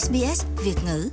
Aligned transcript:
SBS 0.00 0.44
Việt 0.64 0.74
ngữ. 0.86 1.10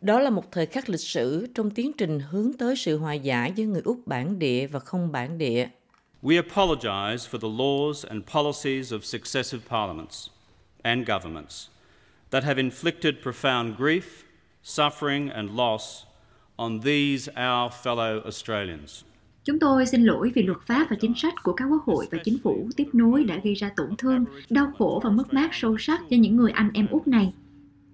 Đó 0.00 0.20
là 0.20 0.30
một 0.30 0.52
thời 0.52 0.66
khắc 0.66 0.88
lịch 0.88 1.00
sử 1.00 1.46
trong 1.54 1.70
tiến 1.70 1.92
trình 1.98 2.20
hướng 2.20 2.52
tới 2.52 2.76
sự 2.76 2.98
hòa 2.98 3.14
giải 3.14 3.52
giữa 3.56 3.64
người 3.64 3.82
Úc 3.84 4.06
bản 4.06 4.38
địa 4.38 4.66
và 4.66 4.78
không 4.78 5.12
bản 5.12 5.38
địa. 5.38 5.68
We 6.22 6.42
apologize 6.42 7.16
for 7.16 7.38
the 7.38 7.48
laws 7.48 8.08
and 8.08 8.22
policies 8.32 8.92
of 8.92 8.98
successive 9.00 9.60
parliaments 9.68 10.28
and 10.82 11.08
governments 11.08 11.68
that 12.30 12.44
have 12.44 12.62
inflicted 12.62 13.14
profound 13.22 13.76
grief, 13.76 14.04
suffering 14.62 15.30
and 15.30 15.50
loss 15.50 16.04
on 16.56 16.80
these 16.80 17.30
our 17.36 17.72
fellow 17.84 18.22
Australians. 18.24 19.09
Chúng 19.44 19.58
tôi 19.58 19.86
xin 19.86 20.04
lỗi 20.04 20.32
vì 20.34 20.42
luật 20.42 20.58
pháp 20.66 20.86
và 20.90 20.96
chính 21.00 21.14
sách 21.16 21.34
của 21.42 21.52
các 21.52 21.64
quốc 21.64 21.82
hội 21.84 22.06
và 22.10 22.18
chính 22.24 22.38
phủ 22.42 22.68
tiếp 22.76 22.86
nối 22.92 23.24
đã 23.24 23.40
gây 23.44 23.54
ra 23.54 23.70
tổn 23.76 23.96
thương, 23.98 24.24
đau 24.50 24.72
khổ 24.78 25.00
và 25.04 25.10
mất 25.10 25.34
mát 25.34 25.50
sâu 25.52 25.76
sắc 25.78 26.00
cho 26.10 26.16
những 26.16 26.36
người 26.36 26.50
anh 26.50 26.70
em 26.74 26.86
Úc 26.86 27.08
này. 27.08 27.32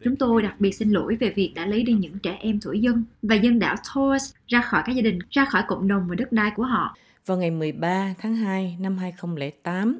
Chúng 0.04 0.16
tôi 0.16 0.42
đặc 0.42 0.54
biệt 0.60 0.72
xin 0.72 0.90
lỗi 0.90 1.16
về 1.20 1.32
việc 1.36 1.52
đã 1.54 1.66
lấy 1.66 1.82
đi 1.82 1.92
những 1.92 2.18
trẻ 2.18 2.36
em 2.40 2.60
thổ 2.60 2.72
dân 2.72 3.04
và 3.22 3.34
dân 3.34 3.58
đảo 3.58 3.76
Torres 3.94 4.34
ra 4.46 4.60
khỏi 4.60 4.82
các 4.86 4.92
gia 4.92 5.02
đình, 5.02 5.18
ra 5.30 5.44
khỏi 5.44 5.62
cộng 5.68 5.88
đồng 5.88 6.06
và 6.08 6.14
đất 6.14 6.32
đai 6.32 6.50
của 6.56 6.64
họ. 6.64 6.96
Vào 7.26 7.38
ngày 7.38 7.50
13 7.50 8.14
tháng 8.18 8.36
2 8.36 8.76
năm 8.80 8.98
2008, 8.98 9.98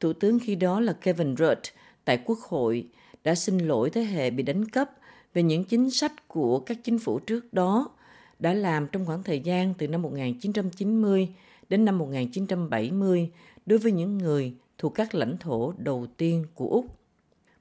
Thủ 0.00 0.12
tướng 0.12 0.38
khi 0.38 0.54
đó 0.54 0.80
là 0.80 0.92
Kevin 0.92 1.36
Rudd 1.36 1.70
tại 2.04 2.22
Quốc 2.24 2.38
hội 2.38 2.86
đã 3.24 3.34
xin 3.34 3.58
lỗi 3.58 3.90
thế 3.90 4.04
hệ 4.04 4.30
bị 4.30 4.42
đánh 4.42 4.68
cắp 4.68 4.90
về 5.34 5.42
những 5.42 5.64
chính 5.64 5.90
sách 5.90 6.28
của 6.28 6.58
các 6.58 6.78
chính 6.84 6.98
phủ 6.98 7.18
trước 7.18 7.52
đó 7.52 7.88
đã 8.38 8.54
làm 8.54 8.86
trong 8.92 9.06
khoảng 9.06 9.22
thời 9.22 9.40
gian 9.40 9.74
từ 9.78 9.88
năm 9.88 10.02
1990 10.02 11.28
đến 11.68 11.84
năm 11.84 11.98
1970 11.98 13.30
đối 13.66 13.78
với 13.78 13.92
những 13.92 14.18
người 14.18 14.54
thuộc 14.78 14.94
các 14.94 15.14
lãnh 15.14 15.36
thổ 15.38 15.72
đầu 15.78 16.06
tiên 16.16 16.44
của 16.54 16.68
Úc. 16.68 16.86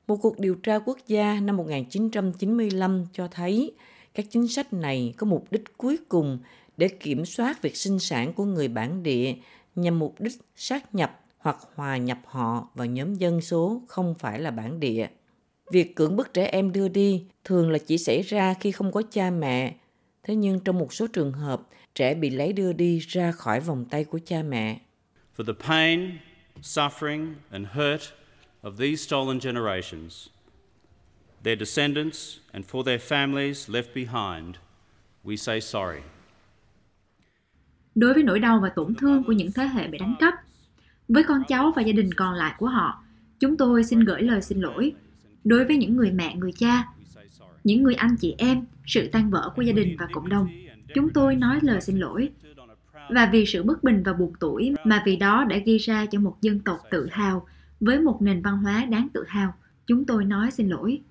Một 0.07 0.15
cuộc 0.15 0.39
điều 0.39 0.55
tra 0.55 0.79
quốc 0.79 0.97
gia 1.07 1.39
năm 1.39 1.57
1995 1.57 3.05
cho 3.13 3.27
thấy 3.27 3.71
các 4.13 4.25
chính 4.29 4.47
sách 4.47 4.73
này 4.73 5.13
có 5.17 5.27
mục 5.27 5.51
đích 5.51 5.77
cuối 5.77 5.97
cùng 6.09 6.39
để 6.77 6.87
kiểm 6.87 7.25
soát 7.25 7.61
việc 7.61 7.77
sinh 7.77 7.99
sản 7.99 8.33
của 8.33 8.45
người 8.45 8.67
bản 8.67 9.03
địa 9.03 9.35
nhằm 9.75 9.99
mục 9.99 10.21
đích 10.21 10.33
sát 10.55 10.95
nhập 10.95 11.19
hoặc 11.37 11.57
hòa 11.75 11.97
nhập 11.97 12.19
họ 12.25 12.67
vào 12.75 12.87
nhóm 12.87 13.15
dân 13.15 13.41
số 13.41 13.81
không 13.87 14.15
phải 14.19 14.39
là 14.39 14.51
bản 14.51 14.79
địa. 14.79 15.07
Việc 15.71 15.95
cưỡng 15.95 16.15
bức 16.15 16.33
trẻ 16.33 16.45
em 16.45 16.71
đưa 16.71 16.87
đi 16.87 17.25
thường 17.43 17.71
là 17.71 17.77
chỉ 17.77 17.97
xảy 17.97 18.21
ra 18.21 18.53
khi 18.59 18.71
không 18.71 18.91
có 18.91 19.01
cha 19.11 19.29
mẹ 19.29 19.75
Thế 20.23 20.35
nhưng 20.35 20.59
trong 20.59 20.79
một 20.79 20.93
số 20.93 21.07
trường 21.07 21.31
hợp, 21.31 21.61
trẻ 21.95 22.15
bị 22.15 22.29
lấy 22.29 22.53
đưa 22.53 22.73
đi 22.73 22.99
ra 22.99 23.31
khỏi 23.31 23.59
vòng 23.59 23.85
tay 23.85 24.03
của 24.03 24.19
cha 24.25 24.43
mẹ. 24.43 24.79
For 25.37 25.45
the 25.45 25.67
pain, 25.67 26.11
suffering 26.61 27.33
and 27.49 27.67
hurt 27.71 28.01
of 28.61 28.71
these 28.77 28.95
stolen 28.95 29.39
generations, 29.39 30.27
their 31.43 31.59
descendants 31.59 32.37
and 32.51 32.65
for 32.65 32.83
their 32.83 33.01
families 33.01 33.69
left 33.69 33.93
behind, 33.95 34.55
we 35.23 35.35
say 35.35 35.61
sorry. 35.61 35.99
Đối 37.95 38.13
với 38.13 38.23
nỗi 38.23 38.39
đau 38.39 38.59
và 38.59 38.69
tổn 38.69 38.95
thương 38.95 39.23
của 39.23 39.31
những 39.31 39.51
thế 39.51 39.65
hệ 39.65 39.87
bị 39.87 39.97
đánh 39.97 40.15
cắp, 40.19 40.33
với 41.07 41.23
con 41.23 41.43
cháu 41.47 41.73
và 41.75 41.81
gia 41.81 41.93
đình 41.93 42.13
còn 42.13 42.33
lại 42.33 42.53
của 42.57 42.67
họ, 42.67 43.03
chúng 43.39 43.57
tôi 43.57 43.83
xin 43.83 43.99
gửi 43.99 44.21
lời 44.21 44.41
xin 44.41 44.61
lỗi. 44.61 44.93
Đối 45.43 45.65
với 45.65 45.77
những 45.77 45.97
người 45.97 46.11
mẹ, 46.11 46.35
người 46.35 46.51
cha, 46.51 46.87
những 47.63 47.83
người 47.83 47.95
anh 47.95 48.15
chị 48.21 48.35
em, 48.37 48.65
sự 48.85 49.09
tan 49.11 49.29
vỡ 49.29 49.51
của 49.55 49.61
gia 49.61 49.73
đình 49.73 49.95
và 49.99 50.07
cộng 50.13 50.29
đồng. 50.29 50.47
Chúng 50.95 51.09
tôi 51.09 51.35
nói 51.35 51.59
lời 51.61 51.81
xin 51.81 51.97
lỗi 51.97 52.29
và 53.09 53.29
vì 53.31 53.45
sự 53.45 53.63
bất 53.63 53.83
bình 53.83 54.03
và 54.05 54.13
buộc 54.13 54.39
tuổi 54.39 54.73
mà 54.83 55.03
vì 55.05 55.15
đó 55.15 55.45
đã 55.49 55.57
gây 55.65 55.77
ra 55.77 56.05
cho 56.05 56.19
một 56.19 56.37
dân 56.41 56.59
tộc 56.59 56.79
tự 56.91 57.07
hào 57.11 57.47
với 57.79 57.99
một 57.99 58.21
nền 58.21 58.41
văn 58.41 58.57
hóa 58.57 58.85
đáng 58.85 59.07
tự 59.13 59.23
hào. 59.27 59.53
Chúng 59.87 60.05
tôi 60.05 60.25
nói 60.25 60.51
xin 60.51 60.69
lỗi. 60.69 61.01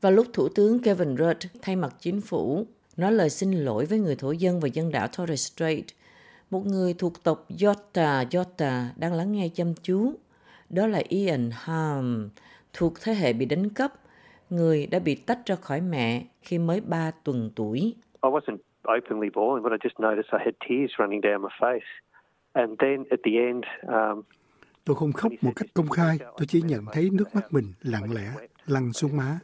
Và 0.00 0.10
lúc 0.10 0.26
Thủ 0.32 0.48
tướng 0.48 0.78
Kevin 0.78 1.16
Rudd 1.16 1.46
thay 1.62 1.76
mặt 1.76 1.94
chính 2.00 2.20
phủ 2.20 2.66
nói 2.96 3.12
lời 3.12 3.30
xin 3.30 3.52
lỗi 3.52 3.86
với 3.86 3.98
người 3.98 4.16
thổ 4.16 4.32
dân 4.32 4.60
và 4.60 4.68
dân 4.68 4.90
đảo 4.90 5.08
Torres 5.08 5.52
Strait, 5.52 5.84
một 6.50 6.66
người 6.66 6.94
thuộc 6.94 7.22
tộc 7.22 7.48
Yota 7.62 8.24
Yota 8.34 8.90
đang 8.96 9.14
lắng 9.14 9.32
nghe 9.32 9.48
chăm 9.48 9.74
chú. 9.74 10.14
Đó 10.70 10.86
là 10.86 11.02
Ian 11.08 11.50
Ham, 11.52 12.30
thuộc 12.72 12.94
thế 13.02 13.14
hệ 13.14 13.32
bị 13.32 13.46
đánh 13.46 13.68
cắp 13.68 13.94
người 14.50 14.86
đã 14.86 14.98
bị 14.98 15.14
tách 15.14 15.38
ra 15.46 15.56
khỏi 15.56 15.80
mẹ 15.80 16.24
khi 16.42 16.58
mới 16.58 16.80
3 16.80 17.10
tuần 17.24 17.50
tuổi. 17.56 17.94
I 18.22 18.30
wasn't 18.30 18.58
openly 18.98 19.28
bawling, 19.28 19.62
but 19.62 19.72
I 19.72 19.78
just 19.78 20.08
noticed 20.08 20.32
I 20.32 20.38
had 20.44 20.54
tears 20.68 20.90
running 20.98 21.20
down 21.20 21.42
my 21.42 21.48
face. 21.60 21.90
And 22.52 22.80
then 22.80 23.04
at 23.10 23.20
the 23.24 23.32
end, 23.48 23.64
um, 23.86 24.22
Tôi 24.84 24.96
không 24.96 25.12
khóc 25.12 25.32
một 25.40 25.52
cách 25.56 25.68
công 25.74 25.88
khai, 25.88 26.18
tôi 26.18 26.46
chỉ 26.46 26.62
nhận 26.62 26.84
thấy 26.92 27.10
nước 27.12 27.34
mắt 27.34 27.52
mình 27.52 27.72
lặng 27.82 28.14
lẽ 28.14 28.32
lăn 28.66 28.92
xuống 28.92 29.16
má. 29.16 29.38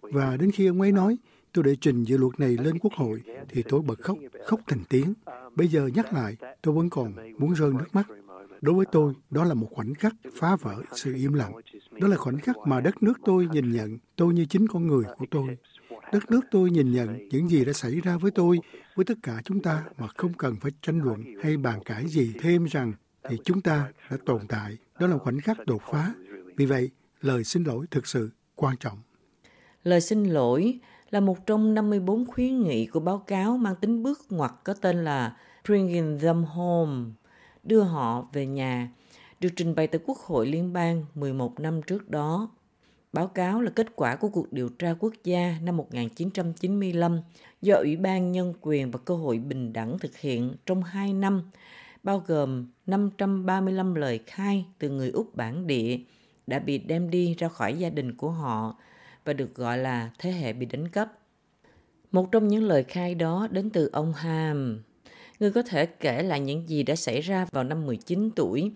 Và 0.00 0.36
đến 0.40 0.50
khi 0.50 0.66
ông 0.66 0.80
ấy 0.80 0.92
nói, 0.92 1.16
tôi 1.52 1.64
để 1.64 1.76
trình 1.80 2.04
dự 2.04 2.16
luật 2.16 2.40
này 2.40 2.56
lên 2.60 2.78
quốc 2.78 2.92
hội, 2.92 3.22
thì 3.48 3.62
tôi 3.68 3.82
bật 3.86 3.98
khóc, 3.98 4.18
khóc 4.46 4.60
thành 4.66 4.84
tiếng. 4.88 5.14
Bây 5.56 5.68
giờ 5.68 5.90
nhắc 5.94 6.12
lại, 6.12 6.36
tôi 6.62 6.74
vẫn 6.74 6.90
còn 6.90 7.12
muốn 7.38 7.52
rơi 7.54 7.72
nước 7.72 7.86
mắt. 7.92 8.06
Đối 8.60 8.74
với 8.74 8.86
tôi, 8.92 9.12
đó 9.30 9.44
là 9.44 9.54
một 9.54 9.68
khoảnh 9.70 9.94
khắc 9.94 10.12
phá 10.34 10.56
vỡ 10.60 10.74
sự 10.92 11.14
im 11.14 11.32
lặng. 11.32 11.52
Đó 12.00 12.08
là 12.08 12.16
khoảnh 12.16 12.38
khắc 12.38 12.56
mà 12.66 12.80
đất 12.80 13.02
nước 13.02 13.20
tôi 13.24 13.48
nhìn 13.52 13.72
nhận 13.72 13.98
tôi 14.16 14.34
như 14.34 14.44
chính 14.44 14.66
con 14.68 14.86
người 14.86 15.04
của 15.18 15.26
tôi. 15.30 15.58
Đất 16.12 16.30
nước 16.30 16.40
tôi 16.50 16.70
nhìn 16.70 16.92
nhận 16.92 17.28
những 17.28 17.48
gì 17.48 17.64
đã 17.64 17.72
xảy 17.72 18.00
ra 18.00 18.16
với 18.16 18.30
tôi, 18.30 18.60
với 18.94 19.04
tất 19.04 19.14
cả 19.22 19.42
chúng 19.44 19.62
ta 19.62 19.84
mà 19.98 20.06
không 20.16 20.32
cần 20.34 20.56
phải 20.60 20.72
tranh 20.82 21.02
luận 21.02 21.24
hay 21.42 21.56
bàn 21.56 21.80
cãi 21.84 22.08
gì 22.08 22.32
thêm 22.40 22.64
rằng 22.64 22.92
thì 23.28 23.36
chúng 23.44 23.60
ta 23.60 23.92
đã 24.10 24.16
tồn 24.26 24.46
tại. 24.48 24.76
Đó 25.00 25.06
là 25.06 25.18
khoảnh 25.18 25.40
khắc 25.40 25.66
đột 25.66 25.82
phá. 25.92 26.14
Vì 26.56 26.66
vậy, 26.66 26.90
lời 27.20 27.44
xin 27.44 27.64
lỗi 27.64 27.86
thực 27.90 28.06
sự 28.06 28.30
quan 28.54 28.76
trọng. 28.76 28.98
Lời 29.82 30.00
xin 30.00 30.24
lỗi 30.24 30.78
là 31.10 31.20
một 31.20 31.46
trong 31.46 31.74
54 31.74 32.26
khuyến 32.26 32.62
nghị 32.62 32.86
của 32.86 33.00
báo 33.00 33.18
cáo 33.18 33.56
mang 33.56 33.74
tính 33.76 34.02
bước 34.02 34.18
ngoặt 34.30 34.52
có 34.64 34.74
tên 34.74 35.04
là 35.04 35.36
Bringing 35.68 36.18
Them 36.18 36.44
Home 36.44 37.10
đưa 37.62 37.82
họ 37.82 38.28
về 38.32 38.46
nhà, 38.46 38.88
được 39.44 39.50
trình 39.56 39.74
bày 39.74 39.86
tại 39.86 40.00
Quốc 40.06 40.18
hội 40.18 40.46
Liên 40.46 40.72
bang 40.72 41.04
11 41.14 41.60
năm 41.60 41.82
trước 41.82 42.10
đó. 42.10 42.50
Báo 43.12 43.26
cáo 43.26 43.60
là 43.60 43.70
kết 43.70 43.86
quả 43.96 44.16
của 44.16 44.28
cuộc 44.28 44.52
điều 44.52 44.68
tra 44.68 44.94
quốc 44.98 45.12
gia 45.24 45.58
năm 45.62 45.76
1995 45.76 47.20
do 47.62 47.74
Ủy 47.74 47.96
ban 47.96 48.32
Nhân 48.32 48.54
quyền 48.60 48.90
và 48.90 48.98
Cơ 49.04 49.16
hội 49.16 49.38
Bình 49.38 49.72
đẳng 49.72 49.98
thực 49.98 50.16
hiện 50.16 50.54
trong 50.66 50.82
2 50.82 51.12
năm, 51.12 51.50
bao 52.02 52.22
gồm 52.26 52.66
535 52.86 53.94
lời 53.94 54.20
khai 54.26 54.64
từ 54.78 54.90
người 54.90 55.10
Úc 55.10 55.36
bản 55.36 55.66
địa 55.66 55.98
đã 56.46 56.58
bị 56.58 56.78
đem 56.78 57.10
đi 57.10 57.34
ra 57.38 57.48
khỏi 57.48 57.78
gia 57.78 57.90
đình 57.90 58.16
của 58.16 58.30
họ 58.30 58.78
và 59.24 59.32
được 59.32 59.54
gọi 59.54 59.78
là 59.78 60.10
thế 60.18 60.32
hệ 60.32 60.52
bị 60.52 60.66
đánh 60.66 60.88
cắp. 60.88 61.18
Một 62.12 62.32
trong 62.32 62.48
những 62.48 62.62
lời 62.62 62.84
khai 62.84 63.14
đó 63.14 63.48
đến 63.50 63.70
từ 63.70 63.90
ông 63.92 64.12
Ham, 64.12 64.82
Người 65.40 65.52
có 65.52 65.62
thể 65.62 65.86
kể 65.86 66.22
lại 66.22 66.40
những 66.40 66.68
gì 66.68 66.82
đã 66.82 66.96
xảy 66.96 67.20
ra 67.20 67.46
vào 67.52 67.64
năm 67.64 67.86
19 67.86 68.30
tuổi 68.36 68.72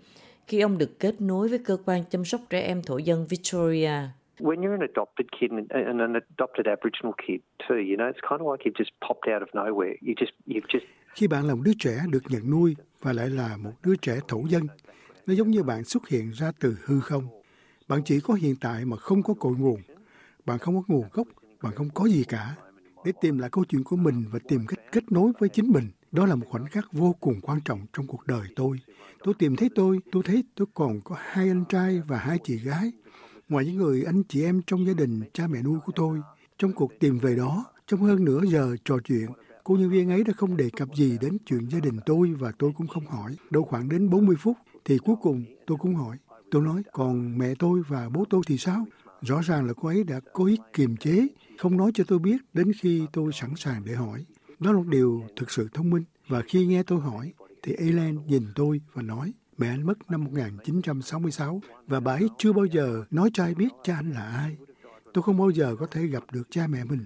khi 0.48 0.60
ông 0.60 0.78
được 0.78 1.00
kết 1.00 1.20
nối 1.20 1.48
với 1.48 1.58
cơ 1.58 1.76
quan 1.84 2.04
chăm 2.10 2.24
sóc 2.24 2.40
trẻ 2.50 2.60
em 2.60 2.82
thổ 2.82 2.98
dân 2.98 3.26
Victoria. 3.26 3.92
When 4.38 4.60
you're 4.60 4.70
an 4.70 4.80
adopted 4.80 5.26
kid 5.40 5.50
and 5.70 6.00
an 6.00 6.12
adopted 6.12 6.66
Aboriginal 6.66 7.12
kid 7.26 7.40
too, 7.68 7.74
you 7.90 7.96
know, 7.96 8.08
it's 8.12 8.22
kind 8.30 8.40
of 8.40 8.46
like 8.52 8.64
you've 8.64 8.78
just 8.82 8.92
popped 9.08 9.26
out 9.34 9.42
of 9.42 9.50
nowhere. 9.52 9.94
You 10.06 10.14
just, 10.16 10.32
you've 10.46 10.68
just... 10.68 10.86
Khi 11.14 11.26
bạn 11.26 11.46
là 11.48 11.54
một 11.54 11.60
đứa 11.64 11.72
trẻ 11.78 12.00
được 12.10 12.22
nhận 12.28 12.50
nuôi 12.50 12.76
và 13.00 13.12
lại 13.12 13.30
là 13.30 13.56
một 13.56 13.72
đứa 13.82 13.96
trẻ 13.96 14.20
thổ 14.28 14.42
dân, 14.48 14.62
nó 15.26 15.34
giống 15.34 15.50
như 15.50 15.62
bạn 15.62 15.84
xuất 15.84 16.08
hiện 16.08 16.30
ra 16.30 16.52
từ 16.60 16.76
hư 16.84 17.00
không. 17.00 17.24
Bạn 17.88 18.00
chỉ 18.04 18.20
có 18.20 18.34
hiện 18.34 18.54
tại 18.60 18.84
mà 18.84 18.96
không 18.96 19.22
có 19.22 19.34
cội 19.34 19.52
nguồn. 19.58 19.80
Bạn 20.46 20.58
không 20.58 20.74
có 20.74 20.82
nguồn 20.88 21.04
gốc, 21.12 21.28
bạn 21.62 21.72
không 21.74 21.88
có 21.94 22.04
gì 22.04 22.24
cả. 22.28 22.54
Để 23.04 23.12
tìm 23.20 23.38
lại 23.38 23.50
câu 23.52 23.64
chuyện 23.64 23.84
của 23.84 23.96
mình 23.96 24.24
và 24.32 24.38
tìm 24.48 24.60
cách 24.68 24.78
kết 24.92 25.12
nối 25.12 25.32
với 25.38 25.48
chính 25.48 25.72
mình 25.72 25.84
đó 26.12 26.26
là 26.26 26.34
một 26.34 26.46
khoảnh 26.48 26.66
khắc 26.66 26.92
vô 26.92 27.12
cùng 27.20 27.40
quan 27.40 27.60
trọng 27.64 27.80
trong 27.92 28.06
cuộc 28.06 28.26
đời 28.26 28.48
tôi. 28.56 28.80
Tôi 29.24 29.34
tìm 29.38 29.56
thấy 29.56 29.70
tôi, 29.74 29.98
tôi 30.12 30.22
thấy 30.26 30.44
tôi 30.54 30.66
còn 30.74 31.00
có 31.00 31.16
hai 31.18 31.48
anh 31.48 31.64
trai 31.68 32.00
và 32.06 32.18
hai 32.18 32.38
chị 32.44 32.56
gái. 32.56 32.92
Ngoài 33.48 33.64
những 33.66 33.76
người 33.76 34.02
anh 34.06 34.22
chị 34.28 34.44
em 34.44 34.62
trong 34.66 34.86
gia 34.86 34.94
đình 34.94 35.20
cha 35.32 35.46
mẹ 35.46 35.62
nuôi 35.62 35.78
của 35.84 35.92
tôi, 35.96 36.20
trong 36.58 36.72
cuộc 36.72 36.92
tìm 37.00 37.18
về 37.18 37.36
đó, 37.36 37.64
trong 37.86 38.00
hơn 38.00 38.24
nửa 38.24 38.40
giờ 38.44 38.76
trò 38.84 38.98
chuyện, 39.04 39.26
cô 39.64 39.76
nhân 39.76 39.90
viên 39.90 40.10
ấy 40.10 40.24
đã 40.24 40.32
không 40.36 40.56
đề 40.56 40.70
cập 40.76 40.88
gì 40.94 41.18
đến 41.20 41.36
chuyện 41.46 41.68
gia 41.70 41.80
đình 41.80 41.98
tôi 42.06 42.34
và 42.38 42.52
tôi 42.58 42.72
cũng 42.76 42.86
không 42.86 43.06
hỏi. 43.06 43.36
Đâu 43.50 43.62
khoảng 43.62 43.88
đến 43.88 44.10
40 44.10 44.36
phút 44.38 44.56
thì 44.84 44.98
cuối 44.98 45.16
cùng 45.22 45.44
tôi 45.66 45.78
cũng 45.78 45.94
hỏi. 45.94 46.16
Tôi 46.50 46.62
nói, 46.62 46.82
còn 46.92 47.38
mẹ 47.38 47.54
tôi 47.58 47.82
và 47.88 48.08
bố 48.08 48.24
tôi 48.30 48.42
thì 48.46 48.58
sao? 48.58 48.86
Rõ 49.22 49.40
ràng 49.40 49.66
là 49.66 49.72
cô 49.72 49.88
ấy 49.88 50.04
đã 50.04 50.20
cố 50.32 50.46
ý 50.46 50.56
kiềm 50.72 50.96
chế, 50.96 51.26
không 51.58 51.76
nói 51.76 51.90
cho 51.94 52.04
tôi 52.04 52.18
biết 52.18 52.36
đến 52.52 52.72
khi 52.80 53.06
tôi 53.12 53.32
sẵn 53.32 53.50
sàng 53.56 53.82
để 53.84 53.94
hỏi. 53.94 54.24
Đó 54.60 54.72
là 54.72 54.78
một 54.78 54.86
điều 54.86 55.24
thực 55.36 55.50
sự 55.50 55.68
thông 55.74 55.90
minh. 55.90 56.04
Và 56.28 56.42
khi 56.42 56.66
nghe 56.66 56.82
tôi 56.82 57.00
hỏi, 57.00 57.32
thì 57.62 57.74
Ellen 57.78 58.26
nhìn 58.26 58.42
tôi 58.54 58.80
và 58.92 59.02
nói, 59.02 59.32
mẹ 59.58 59.68
anh 59.68 59.86
mất 59.86 60.10
năm 60.10 60.24
1966 60.24 61.60
và 61.86 62.00
bà 62.00 62.12
ấy 62.12 62.28
chưa 62.38 62.52
bao 62.52 62.64
giờ 62.64 63.04
nói 63.10 63.30
cho 63.32 63.44
ai 63.44 63.54
biết 63.54 63.68
cha 63.84 63.94
anh 63.94 64.10
là 64.10 64.22
ai. 64.22 64.56
Tôi 65.14 65.22
không 65.22 65.38
bao 65.38 65.50
giờ 65.50 65.76
có 65.78 65.86
thể 65.86 66.06
gặp 66.06 66.24
được 66.32 66.50
cha 66.50 66.66
mẹ 66.66 66.84
mình. 66.84 67.04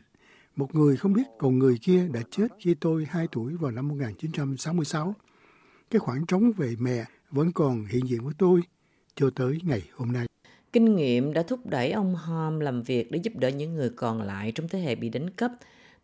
Một 0.57 0.75
người 0.75 0.97
không 0.97 1.13
biết, 1.13 1.27
còn 1.39 1.59
người 1.59 1.79
kia 1.83 2.09
đã 2.13 2.21
chết 2.31 2.47
khi 2.59 2.75
tôi 2.75 3.07
2 3.11 3.27
tuổi 3.33 3.57
vào 3.57 3.71
năm 3.71 3.89
1966. 3.89 5.15
Cái 5.91 6.01
khoảng 6.01 6.27
trống 6.27 6.53
về 6.53 6.75
mẹ 6.79 7.05
vẫn 7.31 7.53
còn 7.53 7.85
hiện 7.85 8.09
diện 8.09 8.25
với 8.25 8.35
tôi 8.39 8.61
cho 9.15 9.31
tới 9.31 9.59
ngày 9.63 9.83
hôm 9.95 10.13
nay. 10.13 10.27
Kinh 10.73 10.97
nghiệm 10.97 11.33
đã 11.33 11.43
thúc 11.43 11.67
đẩy 11.67 11.93
ông 11.93 12.15
Hom 12.15 12.61
làm 12.61 12.83
việc 12.83 13.11
để 13.11 13.21
giúp 13.23 13.33
đỡ 13.37 13.49
những 13.49 13.75
người 13.75 13.91
còn 13.91 14.23
lại 14.23 14.53
trong 14.53 14.69
thế 14.69 14.79
hệ 14.81 14.95
bị 14.95 15.09
đánh 15.09 15.31
cắp 15.31 15.53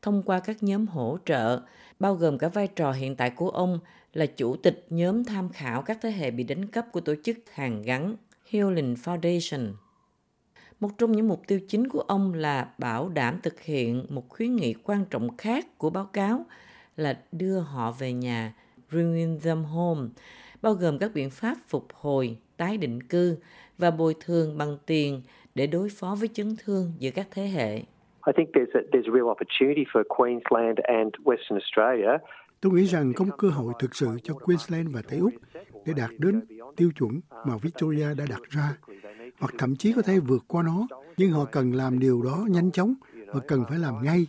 thông 0.03 0.23
qua 0.23 0.41
các 0.41 0.63
nhóm 0.63 0.87
hỗ 0.87 1.19
trợ, 1.25 1.61
bao 2.01 2.15
gồm 2.15 2.39
cả 2.39 2.49
vai 2.49 2.67
trò 2.67 2.93
hiện 2.93 3.17
tại 3.17 3.31
của 3.31 3.51
ông 3.51 3.79
là 4.13 4.27
chủ 4.27 4.57
tịch 4.57 4.87
nhóm 4.91 5.25
tham 5.25 5.49
khảo 5.49 5.83
các 5.83 5.99
thế 6.03 6.11
hệ 6.11 6.31
bị 6.31 6.45
đánh 6.45 6.67
cắp 6.67 6.93
của 6.93 7.01
tổ 7.01 7.15
chức 7.25 7.39
hàng 7.53 7.83
gắn 7.83 8.17
Healing 8.51 8.95
Foundation. 8.95 9.73
Một 10.81 10.91
trong 10.99 11.13
những 11.13 11.29
mục 11.29 11.43
tiêu 11.47 11.61
chính 11.69 11.89
của 11.89 12.01
ông 12.01 12.35
là 12.35 12.69
bảo 12.79 13.09
đảm 13.09 13.41
thực 13.43 13.61
hiện 13.61 14.07
một 14.09 14.29
khuyến 14.29 14.57
nghị 14.57 14.75
quan 14.75 15.05
trọng 15.05 15.37
khác 15.37 15.79
của 15.79 15.91
báo 15.91 16.05
cáo 16.05 16.47
là 16.97 17.19
đưa 17.33 17.59
họ 17.59 17.93
về 17.93 18.13
nhà, 18.13 18.55
bringing 18.91 19.41
them 19.41 19.65
home, 19.65 20.09
bao 20.63 20.75
gồm 20.75 20.99
các 20.99 21.11
biện 21.15 21.31
pháp 21.31 21.59
phục 21.69 21.87
hồi, 21.93 22.37
tái 22.57 22.77
định 22.77 23.03
cư 23.03 23.39
và 23.79 23.91
bồi 23.91 24.15
thường 24.21 24.59
bằng 24.59 24.79
tiền 24.87 25.23
để 25.55 25.67
đối 25.67 25.89
phó 25.89 26.15
với 26.15 26.29
chấn 26.35 26.57
thương 26.65 26.93
giữa 26.99 27.11
các 27.11 27.29
thế 27.31 27.49
hệ. 27.49 27.83
I 28.29 28.33
think 28.37 28.49
there's 28.55 28.75
a, 28.81 28.83
there's 28.93 29.09
a 29.13 29.15
real 29.17 29.29
opportunity 29.35 29.85
for 29.93 30.03
Queensland 30.17 30.79
and 30.99 31.11
Western 31.29 31.57
Australia 31.63 32.13
Tôi 32.61 32.73
nghĩ 32.73 32.85
rằng 32.85 33.13
có 33.17 33.25
một 33.25 33.35
cơ 33.39 33.49
hội 33.49 33.73
thực 33.79 33.97
sự 33.97 34.07
cho 34.23 34.35
Queensland 34.35 34.95
và 34.95 35.03
Tây 35.09 35.19
Úc 35.19 35.33
để 35.87 35.93
đạt 35.97 36.11
đến 36.19 36.41
tiêu 36.77 36.91
chuẩn 36.99 37.21
mà 37.47 37.57
Victoria 37.63 38.15
đã 38.15 38.25
đặt 38.31 38.43
ra, 38.49 38.77
hoặc 39.39 39.55
thậm 39.59 39.77
chí 39.77 39.93
có 39.93 40.03
thể 40.03 40.19
vượt 40.19 40.45
qua 40.47 40.63
nó, 40.63 40.87
nhưng 41.17 41.31
họ 41.31 41.45
cần 41.45 41.73
làm 41.73 41.99
điều 41.99 42.23
đó 42.23 42.47
nhanh 42.51 42.71
chóng 42.71 42.95
và 43.27 43.41
cần 43.49 43.65
phải 43.69 43.79
làm 43.79 44.05
ngay. 44.05 44.27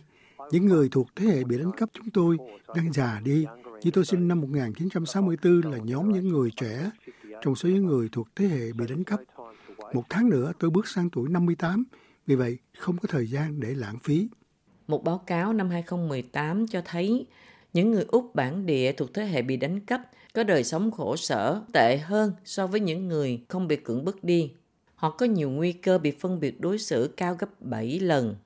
Những 0.50 0.66
người 0.66 0.88
thuộc 0.92 1.06
thế 1.16 1.26
hệ 1.26 1.44
bị 1.44 1.58
đánh 1.58 1.72
cắp 1.76 1.88
chúng 1.92 2.10
tôi 2.10 2.36
đang 2.76 2.92
già 2.92 3.20
đi. 3.24 3.46
Như 3.82 3.90
tôi 3.90 4.04
sinh 4.04 4.28
năm 4.28 4.40
1964 4.40 5.60
là 5.72 5.78
nhóm 5.84 6.12
những 6.12 6.28
người 6.28 6.50
trẻ 6.56 6.90
trong 7.42 7.54
số 7.54 7.68
những 7.68 7.86
người 7.86 8.08
thuộc 8.12 8.28
thế 8.36 8.46
hệ 8.46 8.72
bị 8.78 8.84
đánh 8.88 9.04
cắp. 9.04 9.20
Một 9.92 10.02
tháng 10.08 10.28
nữa 10.28 10.52
tôi 10.58 10.70
bước 10.70 10.88
sang 10.88 11.10
tuổi 11.10 11.28
58, 11.28 11.84
vì 12.30 12.36
vậy 12.36 12.58
không 12.78 12.96
có 12.98 13.08
thời 13.08 13.26
gian 13.26 13.60
để 13.60 13.74
lãng 13.74 13.98
phí. 14.04 14.28
Một 14.86 15.04
báo 15.04 15.18
cáo 15.18 15.52
năm 15.52 15.70
2018 15.70 16.66
cho 16.66 16.82
thấy 16.84 17.26
những 17.72 17.90
người 17.90 18.04
Úc 18.08 18.34
bản 18.34 18.66
địa 18.66 18.92
thuộc 18.92 19.14
thế 19.14 19.26
hệ 19.26 19.42
bị 19.42 19.56
đánh 19.56 19.80
cắp 19.80 20.00
có 20.34 20.42
đời 20.42 20.64
sống 20.64 20.90
khổ 20.90 21.16
sở 21.16 21.60
tệ 21.72 21.98
hơn 21.98 22.32
so 22.44 22.66
với 22.66 22.80
những 22.80 23.08
người 23.08 23.44
không 23.48 23.68
bị 23.68 23.76
cưỡng 23.76 24.04
bức 24.04 24.24
đi. 24.24 24.52
Họ 24.94 25.10
có 25.10 25.26
nhiều 25.26 25.50
nguy 25.50 25.72
cơ 25.72 25.98
bị 25.98 26.10
phân 26.10 26.40
biệt 26.40 26.60
đối 26.60 26.78
xử 26.78 27.14
cao 27.16 27.36
gấp 27.38 27.60
7 27.60 28.00
lần. 28.00 28.36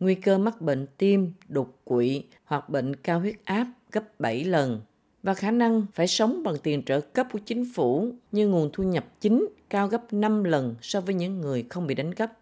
Nguy 0.00 0.14
cơ 0.14 0.38
mắc 0.38 0.60
bệnh 0.60 0.86
tim, 0.98 1.32
đột 1.48 1.80
quỵ 1.84 2.24
hoặc 2.44 2.68
bệnh 2.68 2.96
cao 2.96 3.20
huyết 3.20 3.34
áp 3.44 3.66
gấp 3.92 4.20
7 4.20 4.44
lần 4.44 4.80
và 5.22 5.34
khả 5.34 5.50
năng 5.50 5.86
phải 5.94 6.06
sống 6.06 6.42
bằng 6.42 6.56
tiền 6.62 6.84
trợ 6.84 7.00
cấp 7.00 7.26
của 7.32 7.38
chính 7.46 7.72
phủ 7.74 8.12
như 8.32 8.48
nguồn 8.48 8.70
thu 8.72 8.84
nhập 8.84 9.04
chính 9.20 9.46
cao 9.70 9.88
gấp 9.88 10.12
5 10.12 10.44
lần 10.44 10.74
so 10.82 11.00
với 11.00 11.14
những 11.14 11.40
người 11.40 11.64
không 11.70 11.86
bị 11.86 11.94
đánh 11.94 12.14
cắp. 12.14 12.32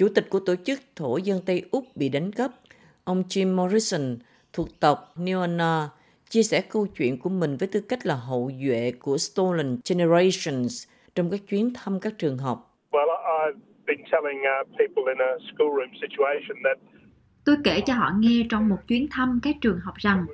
Chủ 0.00 0.08
tịch 0.14 0.30
của 0.30 0.40
tổ 0.40 0.54
chức 0.64 0.80
thổ 0.96 1.16
dân 1.16 1.40
Tây 1.46 1.62
Úc 1.70 1.84
bị 1.94 2.08
đánh 2.08 2.32
cắp, 2.32 2.50
ông 3.04 3.22
Jim 3.28 3.54
Morrison 3.54 4.16
thuộc 4.52 4.80
tộc 4.80 5.14
Neona 5.16 5.88
chia 6.28 6.42
sẻ 6.42 6.62
câu 6.70 6.86
chuyện 6.86 7.18
của 7.18 7.30
mình 7.30 7.56
với 7.56 7.68
tư 7.72 7.80
cách 7.88 8.06
là 8.06 8.14
hậu 8.14 8.50
duệ 8.64 8.92
của 8.98 9.18
Stolen 9.18 9.78
Generations 9.88 10.88
trong 11.14 11.30
các 11.30 11.40
chuyến 11.48 11.72
thăm 11.74 12.00
các 12.00 12.12
trường 12.18 12.38
học. 12.38 12.78
Tôi 17.44 17.56
kể 17.64 17.80
cho 17.86 17.94
họ 17.94 18.10
nghe 18.18 18.46
trong 18.50 18.68
một 18.68 18.78
chuyến 18.88 19.06
thăm 19.10 19.40
các 19.42 19.56
trường 19.60 19.80
học 19.80 19.94
rằng 19.96 20.26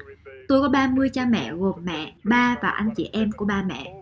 tôi 0.48 0.62
có 0.62 0.69
30 0.69 1.08
cha 1.12 1.26
mẹ 1.30 1.52
gồm 1.52 1.74
mẹ, 1.84 2.12
ba 2.24 2.56
và 2.62 2.69
anh 2.69 2.90
chị 2.96 3.10
em 3.12 3.30
của 3.36 3.44
ba 3.44 3.62
mẹ. 3.69 3.94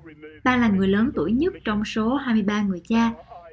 Ba 0.45 0.57
là 0.57 0.69
người 0.69 0.89
lớn 0.89 1.11
tuổi 1.15 1.33
nhất 1.33 1.55
trong 1.65 1.85
số 1.85 2.15
23 2.15 2.63
người 2.63 2.81
cha. 2.89 3.11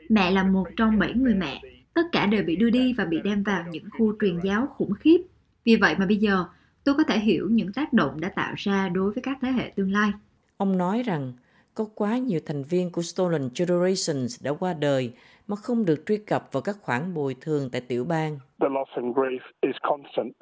Mẹ 0.10 0.32
là 0.32 0.44
một 0.44 0.68
trong 0.78 1.00
7 1.00 1.14
người 1.14 1.36
mẹ. 1.36 1.62
Tất 1.94 2.02
cả 2.12 2.26
đều 2.26 2.44
bị 2.44 2.56
đưa 2.56 2.70
đi 2.70 2.94
và 2.98 3.06
bị 3.06 3.18
đem 3.24 3.44
vào 3.44 3.64
những 3.72 3.84
khu 3.98 4.14
truyền 4.22 4.40
giáo 4.44 4.68
khủng 4.68 4.94
khiếp 4.94 5.18
vì 5.66 5.76
vậy 5.76 5.96
mà 6.00 6.06
bây 6.06 6.18
giờ 6.18 6.46
tôi 6.84 6.96
có 6.96 7.04
thể 7.04 7.20
hiểu 7.20 7.48
những 7.52 7.74
tác 7.74 7.94
động 7.94 8.22
đã 8.22 8.30
tạo 8.36 8.54
ra 8.58 8.90
đối 8.90 9.12
với 9.12 9.24
các 9.24 9.38
thế 9.42 9.52
hệ 9.52 9.72
tương 9.76 9.92
lai. 9.92 10.12
Ông 10.58 10.78
nói 10.78 11.04
rằng 11.04 11.34
có 11.74 11.86
quá 11.96 12.18
nhiều 12.18 12.40
thành 12.46 12.64
viên 12.64 12.92
của 12.92 13.02
Stolen 13.02 13.50
Generations 13.60 14.44
đã 14.44 14.54
qua 14.60 14.74
đời 14.74 15.14
mà 15.48 15.56
không 15.56 15.86
được 15.86 16.04
truy 16.06 16.18
cập 16.18 16.50
vào 16.52 16.62
các 16.62 16.76
khoản 16.82 17.14
bồi 17.14 17.36
thường 17.42 17.70
tại 17.72 17.82
tiểu 17.82 18.06
bang. 18.06 18.40
The 18.60 18.68
loss 18.70 18.92
and 18.96 19.16
grief 19.18 19.40
is 19.62 19.76
constant. 19.82 20.34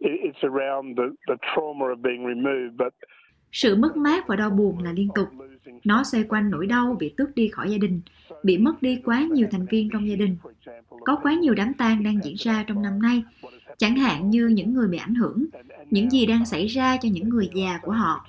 It's 0.00 0.42
around 0.42 0.98
the, 0.98 1.04
the 1.28 1.34
trauma 1.54 1.86
of 1.86 2.02
being 2.02 2.26
removed, 2.26 2.76
but 2.78 2.94
sự 3.52 3.76
mất 3.76 3.96
mát 3.96 4.26
và 4.26 4.36
đau 4.36 4.50
buồn 4.50 4.78
là 4.78 4.92
liên 4.92 5.08
tục. 5.14 5.28
Nó 5.84 6.04
xoay 6.04 6.24
quanh 6.24 6.50
nỗi 6.50 6.66
đau 6.66 6.96
bị 7.00 7.14
tước 7.16 7.34
đi 7.34 7.48
khỏi 7.48 7.70
gia 7.70 7.78
đình, 7.78 8.00
bị 8.42 8.58
mất 8.58 8.82
đi 8.82 9.00
quá 9.04 9.20
nhiều 9.20 9.48
thành 9.50 9.66
viên 9.66 9.90
trong 9.90 10.08
gia 10.08 10.16
đình. 10.16 10.36
Có 11.04 11.16
quá 11.22 11.34
nhiều 11.34 11.54
đám 11.54 11.74
tang 11.74 12.02
đang 12.02 12.24
diễn 12.24 12.34
ra 12.38 12.64
trong 12.66 12.82
năm 12.82 13.02
nay 13.02 13.22
chẳng 13.78 13.96
hạn 13.96 14.30
như 14.30 14.46
những 14.46 14.74
người 14.74 14.88
bị 14.88 14.98
ảnh 14.98 15.14
hưởng, 15.14 15.46
những 15.90 16.10
gì 16.10 16.26
đang 16.26 16.46
xảy 16.46 16.66
ra 16.66 16.96
cho 16.96 17.08
những 17.12 17.28
người 17.28 17.50
già 17.54 17.78
của 17.82 17.92
họ. 17.92 18.26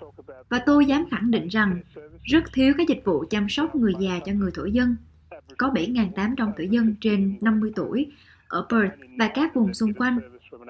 Và 0.50 0.60
tôi 0.60 0.86
dám 0.86 1.06
khẳng 1.12 1.32
định 1.32 1.48
rằng 1.48 1.82
rất 2.24 2.44
thiếu 2.54 2.74
các 2.78 2.88
dịch 2.88 3.02
vụ 3.06 3.24
chăm 3.30 3.50
sóc 3.50 3.76
người 3.76 3.94
già 4.00 4.20
cho 4.26 4.32
người 4.32 4.52
thổ 4.54 4.66
dân. 4.66 4.96
Có 5.58 5.70
7.800 5.70 6.36
thổ 6.58 6.64
dân 6.64 6.96
trên 7.02 7.38
50 7.42 7.72
tuổi 7.76 8.08
ở 8.48 8.66
Perth 8.70 8.94
và 9.20 9.28
các 9.28 9.56
vùng 9.56 9.74
xung 9.74 9.94
quanh, 9.94 10.20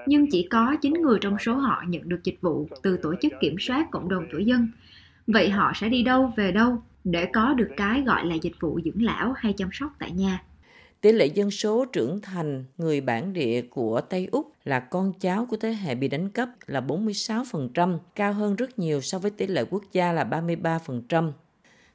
nhưng 0.05 0.31
chỉ 0.31 0.47
có 0.51 0.75
9 0.81 0.93
người 0.93 1.17
trong 1.21 1.37
số 1.39 1.53
họ 1.53 1.83
nhận 1.87 2.09
được 2.09 2.23
dịch 2.23 2.41
vụ 2.41 2.67
từ 2.81 2.97
tổ 2.97 3.13
chức 3.21 3.33
kiểm 3.41 3.55
soát 3.59 3.91
cộng 3.91 4.09
đồng 4.09 4.27
thổ 4.31 4.37
dân. 4.37 4.67
Vậy 5.27 5.50
họ 5.50 5.71
sẽ 5.75 5.89
đi 5.89 6.03
đâu 6.03 6.33
về 6.35 6.51
đâu 6.51 6.81
để 7.03 7.25
có 7.33 7.53
được 7.53 7.69
cái 7.77 8.01
gọi 8.01 8.25
là 8.25 8.35
dịch 8.35 8.53
vụ 8.59 8.79
dưỡng 8.85 9.03
lão 9.03 9.33
hay 9.38 9.53
chăm 9.53 9.69
sóc 9.74 9.91
tại 10.00 10.12
nhà? 10.12 10.44
Tỷ 11.01 11.12
lệ 11.12 11.25
dân 11.25 11.51
số 11.51 11.85
trưởng 11.85 12.21
thành 12.21 12.65
người 12.77 13.01
bản 13.01 13.33
địa 13.33 13.62
của 13.62 14.01
Tây 14.01 14.27
Úc 14.31 14.51
là 14.63 14.79
con 14.79 15.13
cháu 15.19 15.45
của 15.45 15.57
thế 15.57 15.74
hệ 15.74 15.95
bị 15.95 16.07
đánh 16.07 16.29
cắp 16.29 16.50
là 16.68 16.81
46%, 16.81 17.97
cao 18.15 18.33
hơn 18.33 18.56
rất 18.56 18.79
nhiều 18.79 19.01
so 19.01 19.19
với 19.19 19.31
tỷ 19.31 19.47
lệ 19.47 19.65
quốc 19.69 19.83
gia 19.91 20.13
là 20.13 20.24
33%. 20.24 21.31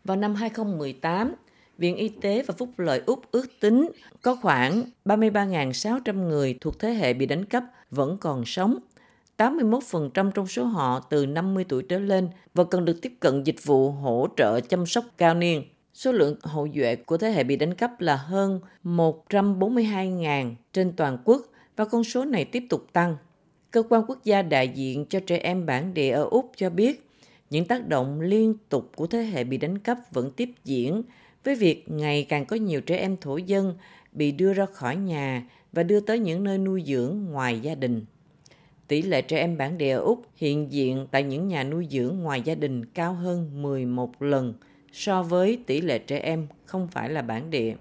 Vào 0.05 0.17
năm 0.17 0.35
2018, 0.35 1.35
Viện 1.79 1.97
Y 1.97 2.09
tế 2.09 2.43
và 2.47 2.55
Phúc 2.59 2.79
lợi 2.79 3.03
Úc 3.07 3.23
ước 3.31 3.47
tính 3.61 3.91
có 4.23 4.37
khoảng 4.37 4.83
33.600 5.05 6.29
người 6.29 6.59
thuộc 6.61 6.79
thế 6.79 6.95
hệ 6.95 7.15
bị 7.15 7.27
đánh 7.27 7.45
cắp 7.45 7.65
vẫn 7.91 8.19
còn 8.21 8.45
sống. 8.45 8.79
81% 9.39 10.31
trong 10.31 10.47
số 10.47 10.65
họ 10.65 11.01
từ 11.01 11.27
50 11.27 11.65
tuổi 11.69 11.83
trở 11.83 11.99
lên 11.99 12.29
và 12.55 12.65
cần 12.65 12.85
được 12.85 13.03
tiếp 13.03 13.13
cận 13.21 13.45
dịch 13.45 13.65
vụ 13.65 13.91
hỗ 13.91 14.29
trợ 14.37 14.61
chăm 14.61 14.87
sóc 14.87 15.05
cao 15.19 15.35
niên. 15.35 15.65
Số 15.95 16.13
lượng 16.13 16.37
hậu 16.43 16.69
duệ 16.75 16.97
của 16.97 17.17
thế 17.17 17.31
hệ 17.31 17.45
bị 17.45 17.57
đánh 17.57 17.75
cắp 17.75 18.01
là 18.01 18.17
hơn 18.17 18.61
142.000 18.85 20.55
trên 20.73 20.93
toàn 20.97 21.19
quốc 21.25 21.43
và 21.77 21.85
con 21.85 22.05
số 22.05 22.25
này 22.25 22.45
tiếp 22.45 22.65
tục 22.69 22.87
tăng. 22.93 23.17
Cơ 23.71 23.83
quan 23.89 24.03
quốc 24.09 24.25
gia 24.25 24.43
đại 24.43 24.69
diện 24.69 25.07
cho 25.09 25.21
trẻ 25.27 25.37
em 25.37 25.67
bản 25.67 25.95
địa 25.95 26.11
ở 26.11 26.25
Úc 26.31 26.53
cho 26.57 26.71
biết, 26.71 27.09
những 27.51 27.65
tác 27.65 27.89
động 27.89 28.21
liên 28.21 28.55
tục 28.69 28.91
của 28.97 29.07
thế 29.07 29.23
hệ 29.23 29.45
bị 29.45 29.57
đánh 29.57 29.79
cắp 29.79 29.99
vẫn 30.13 30.31
tiếp 30.31 30.51
diễn 30.65 31.03
với 31.45 31.55
việc 31.55 31.85
ngày 31.87 32.27
càng 32.29 32.47
có 32.47 32.57
nhiều 32.57 32.81
trẻ 32.81 32.97
em 32.97 33.17
thổ 33.17 33.37
dân 33.37 33.75
bị 34.13 34.33
đưa 34.33 34.53
ra 34.53 34.67
khỏi 34.67 34.97
nhà 34.97 35.49
và 35.73 35.83
đưa 35.83 36.01
tới 36.01 36.19
những 36.19 36.45
nơi 36.45 36.59
nuôi 36.59 36.83
dưỡng 36.87 37.25
ngoài 37.31 37.61
gia 37.61 37.75
đình. 37.75 38.05
Tỷ 38.93 39.03
lệ 39.03 39.23
trẻ 39.23 39.39
em 39.39 39.57
bản 39.57 39.79
địa 39.79 39.95
Úc 39.95 40.27
hiện 40.37 40.73
diện 40.73 41.07
tại 41.11 41.23
những 41.23 41.49
nhà 41.49 41.65
nuôi 41.65 41.87
dưỡng 41.91 42.19
ngoài 42.19 42.43
gia 42.43 42.55
đình 42.55 42.85
cao 42.85 43.15
hơn 43.15 43.63
11 43.63 44.23
lần– 44.23 44.55
so 44.93 45.23
với 45.23 45.59
tỷ 45.67 45.81
lệ 45.81 45.99
trẻ 45.99 46.19
em 46.19 46.47
không 46.65 46.89
phải 46.89 47.11
là 47.11 47.23
bản 47.23 47.51
địa. 47.51 47.75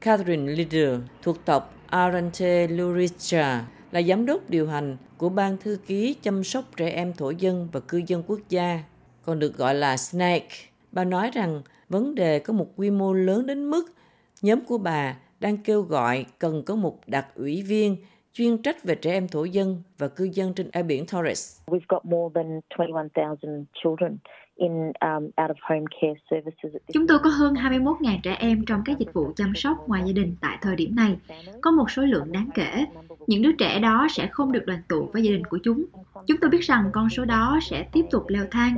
Catherine 0.00 0.52
Leader 0.52 1.00
thuộc 1.22 1.44
tộc 1.44 1.74
Arante 1.86 2.66
Luricha 2.66 3.66
là 3.90 4.02
giám 4.02 4.26
đốc 4.26 4.50
điều 4.50 4.68
hành 4.68 4.96
của 5.18 5.28
Ban 5.28 5.56
Thư 5.56 5.78
ký 5.86 6.14
chăm 6.22 6.44
sóc 6.44 6.64
trẻ 6.76 6.88
em 6.88 7.12
thổ 7.12 7.30
dân 7.30 7.68
và 7.72 7.80
cư 7.80 8.02
dân 8.06 8.22
quốc 8.26 8.40
gia, 8.48 8.82
còn 9.22 9.38
được 9.38 9.56
gọi 9.56 9.74
là 9.74 9.96
SNAKE. 9.96 10.48
Bà 10.92 11.04
nói 11.04 11.30
rằng 11.34 11.62
vấn 11.88 12.14
đề 12.14 12.38
có 12.38 12.52
một 12.52 12.68
quy 12.76 12.90
mô 12.90 13.12
lớn 13.12 13.46
đến 13.46 13.70
mức 13.70 13.94
nhóm 14.42 14.64
của 14.64 14.78
bà 14.78 15.16
đang 15.40 15.56
kêu 15.56 15.82
gọi 15.82 16.26
cần 16.38 16.62
có 16.62 16.74
một 16.74 17.00
đặc 17.06 17.26
ủy 17.34 17.62
viên 17.62 17.96
chuyên 18.36 18.62
trách 18.62 18.84
về 18.84 18.94
trẻ 18.94 19.12
em 19.12 19.28
thổ 19.28 19.44
dân 19.44 19.82
và 19.98 20.08
cư 20.08 20.28
dân 20.32 20.54
trên 20.54 20.70
eo 20.72 20.84
biển 20.84 21.06
Torres. 21.06 21.60
We've 21.66 21.80
got 21.88 22.04
more 22.04 22.32
than 22.34 22.60
21,000 22.78 23.64
children 23.82 24.16
in 24.56 24.72
um, 25.00 25.24
out 25.24 25.50
of 25.50 25.54
home 25.60 25.84
care 26.00 26.20
services. 26.30 26.82
Chúng 26.92 27.06
tôi 27.06 27.18
có 27.18 27.30
hơn 27.30 27.54
21.000 27.54 28.18
trẻ 28.22 28.36
em 28.38 28.64
trong 28.66 28.82
các 28.84 28.98
dịch 28.98 29.12
vụ 29.12 29.32
chăm 29.36 29.52
sóc 29.54 29.88
ngoài 29.88 30.02
gia 30.06 30.12
đình 30.12 30.36
tại 30.40 30.58
thời 30.62 30.76
điểm 30.76 30.96
này. 30.96 31.16
Có 31.60 31.70
một 31.70 31.90
số 31.90 32.02
lượng 32.02 32.32
đáng 32.32 32.50
kể. 32.54 32.84
Những 33.26 33.42
đứa 33.42 33.52
trẻ 33.52 33.78
đó 33.78 34.06
sẽ 34.10 34.26
không 34.26 34.52
được 34.52 34.66
đoàn 34.66 34.80
tụ 34.88 35.08
với 35.12 35.22
gia 35.22 35.30
đình 35.30 35.44
của 35.44 35.58
chúng. 35.62 35.84
Chúng 36.26 36.38
tôi 36.40 36.50
biết 36.50 36.62
rằng 36.62 36.90
con 36.92 37.10
số 37.10 37.24
đó 37.24 37.58
sẽ 37.62 37.86
tiếp 37.92 38.04
tục 38.10 38.24
leo 38.28 38.44
thang. 38.50 38.76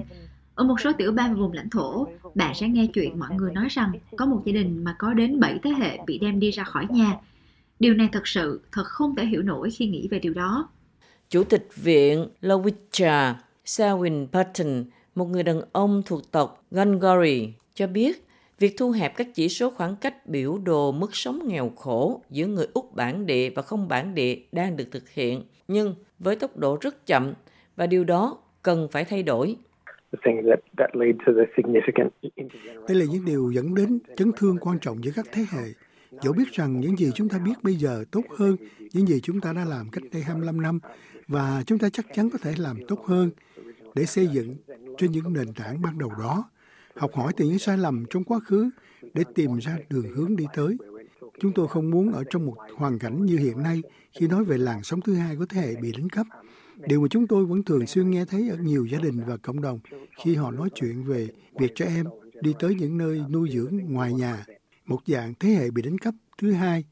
Ở 0.54 0.64
một 0.64 0.80
số 0.80 0.92
tiểu 0.92 1.12
bang 1.12 1.34
và 1.34 1.40
vùng 1.40 1.52
lãnh 1.52 1.70
thổ, 1.70 2.06
bạn 2.34 2.54
sẽ 2.54 2.68
nghe 2.68 2.86
chuyện 2.94 3.18
mọi 3.18 3.30
người 3.34 3.52
nói 3.52 3.66
rằng 3.70 3.92
có 4.16 4.26
một 4.26 4.42
gia 4.44 4.52
đình 4.52 4.84
mà 4.84 4.94
có 4.98 5.14
đến 5.14 5.40
7 5.40 5.58
thế 5.62 5.70
hệ 5.70 5.98
bị 6.06 6.18
đem 6.18 6.40
đi 6.40 6.50
ra 6.50 6.64
khỏi 6.64 6.86
nhà. 6.90 7.16
Điều 7.80 7.94
này 7.94 8.08
thật 8.12 8.26
sự 8.26 8.60
thật 8.72 8.84
không 8.86 9.16
thể 9.16 9.26
hiểu 9.26 9.42
nổi 9.42 9.70
khi 9.70 9.86
nghĩ 9.86 10.08
về 10.10 10.18
điều 10.18 10.34
đó. 10.34 10.68
Chủ 11.28 11.44
tịch 11.44 11.68
viện 11.76 12.28
Lowicha, 12.42 13.34
Selwyn 13.64 14.26
Patton 14.26 14.84
một 15.14 15.24
người 15.24 15.42
đàn 15.42 15.60
ông 15.72 16.02
thuộc 16.06 16.32
tộc 16.32 16.64
Gungari 16.70 17.52
cho 17.74 17.86
biết 17.86 18.28
Việc 18.58 18.74
thu 18.78 18.90
hẹp 18.90 19.16
các 19.16 19.26
chỉ 19.34 19.48
số 19.48 19.70
khoảng 19.70 19.96
cách 19.96 20.26
biểu 20.26 20.58
đồ 20.64 20.92
mức 20.92 21.10
sống 21.12 21.48
nghèo 21.48 21.68
khổ 21.68 22.22
giữa 22.30 22.46
người 22.46 22.66
Úc 22.74 22.94
bản 22.94 23.26
địa 23.26 23.50
và 23.50 23.62
không 23.62 23.88
bản 23.88 24.14
địa 24.14 24.36
đang 24.52 24.76
được 24.76 24.84
thực 24.90 25.10
hiện, 25.10 25.42
nhưng 25.68 25.94
với 26.18 26.36
tốc 26.36 26.56
độ 26.56 26.78
rất 26.80 27.06
chậm 27.06 27.32
và 27.76 27.86
điều 27.86 28.04
đó 28.04 28.38
cần 28.62 28.88
phải 28.92 29.04
thay 29.04 29.22
đổi. 29.22 29.56
Đây 32.88 32.96
là 32.96 33.04
những 33.10 33.24
điều 33.24 33.50
dẫn 33.50 33.74
đến 33.74 33.98
chấn 34.16 34.30
thương 34.36 34.56
quan 34.60 34.78
trọng 34.78 35.04
giữa 35.04 35.10
các 35.16 35.26
thế 35.32 35.44
hệ. 35.50 35.62
Dẫu 36.22 36.32
biết 36.32 36.52
rằng 36.52 36.80
những 36.80 36.98
gì 36.98 37.10
chúng 37.14 37.28
ta 37.28 37.38
biết 37.38 37.62
bây 37.62 37.74
giờ 37.74 38.04
tốt 38.10 38.24
hơn 38.36 38.56
những 38.92 39.06
gì 39.08 39.20
chúng 39.22 39.40
ta 39.40 39.52
đã 39.52 39.64
làm 39.64 39.90
cách 39.90 40.04
đây 40.12 40.22
25 40.22 40.62
năm 40.62 40.80
và 41.28 41.62
chúng 41.66 41.78
ta 41.78 41.90
chắc 41.90 42.06
chắn 42.14 42.30
có 42.30 42.38
thể 42.38 42.54
làm 42.58 42.76
tốt 42.88 43.06
hơn 43.06 43.30
để 43.94 44.06
xây 44.06 44.26
dựng 44.26 44.56
trên 44.98 45.12
những 45.12 45.32
nền 45.32 45.52
tảng 45.52 45.82
ban 45.82 45.98
đầu 45.98 46.10
đó, 46.18 46.50
học 46.94 47.10
hỏi 47.14 47.32
từ 47.36 47.44
những 47.44 47.58
sai 47.58 47.78
lầm 47.78 48.04
trong 48.10 48.24
quá 48.24 48.40
khứ 48.40 48.70
để 49.14 49.24
tìm 49.34 49.58
ra 49.58 49.78
đường 49.90 50.14
hướng 50.14 50.36
đi 50.36 50.44
tới. 50.54 50.76
Chúng 51.40 51.52
tôi 51.52 51.68
không 51.68 51.90
muốn 51.90 52.12
ở 52.12 52.24
trong 52.30 52.46
một 52.46 52.56
hoàn 52.76 52.98
cảnh 52.98 53.24
như 53.24 53.38
hiện 53.38 53.62
nay 53.62 53.82
khi 54.12 54.26
nói 54.26 54.44
về 54.44 54.58
làn 54.58 54.82
sóng 54.82 55.00
thứ 55.00 55.14
hai 55.14 55.36
của 55.36 55.46
thế 55.46 55.60
hệ 55.60 55.76
bị 55.76 55.92
đánh 55.92 56.08
cắp. 56.08 56.26
Điều 56.76 57.00
mà 57.00 57.08
chúng 57.10 57.26
tôi 57.26 57.44
vẫn 57.44 57.62
thường 57.62 57.86
xuyên 57.86 58.10
nghe 58.10 58.24
thấy 58.24 58.48
ở 58.48 58.56
nhiều 58.56 58.86
gia 58.86 58.98
đình 58.98 59.20
và 59.26 59.36
cộng 59.36 59.60
đồng 59.60 59.80
khi 60.24 60.34
họ 60.34 60.50
nói 60.50 60.68
chuyện 60.74 61.04
về 61.04 61.28
việc 61.58 61.74
trẻ 61.74 61.86
em 61.86 62.06
đi 62.40 62.54
tới 62.58 62.74
những 62.74 62.98
nơi 62.98 63.22
nuôi 63.30 63.50
dưỡng 63.52 63.78
ngoài 63.84 64.12
nhà, 64.12 64.44
một 64.88 65.00
dạng 65.06 65.34
thế 65.40 65.48
hệ 65.48 65.70
bị 65.70 65.82
đánh 65.82 65.98
cắp 65.98 66.14
thứ 66.38 66.52
hai. 66.52 66.84